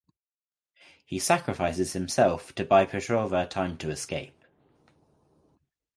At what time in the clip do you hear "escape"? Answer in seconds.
3.91-4.43